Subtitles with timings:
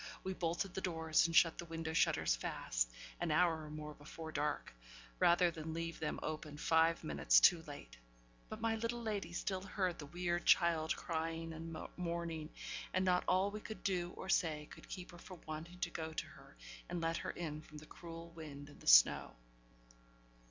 [0.23, 4.31] We bolted the doors, and shut the window shutters fast, an hour or more before
[4.31, 4.73] dark,
[5.19, 7.97] rather than leave them open five minutes too late.
[8.49, 12.49] But my little lady still heard the weird child crying and mourning;
[12.95, 16.11] and not all we could do or say could keep her from wanting to go
[16.13, 16.55] to her,
[16.89, 19.33] and let her in from the cruel wind and the snow.